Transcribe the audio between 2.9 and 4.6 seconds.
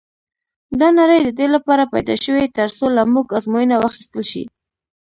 له موږ ازموینه واخیستل شي.